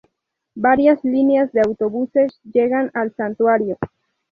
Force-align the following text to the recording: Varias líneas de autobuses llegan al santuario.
Varias 0.55 1.03
líneas 1.03 1.51
de 1.51 1.61
autobuses 1.61 2.39
llegan 2.51 2.89
al 2.95 3.13
santuario. 3.13 3.77